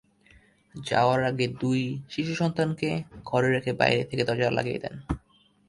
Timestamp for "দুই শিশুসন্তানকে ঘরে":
1.61-3.49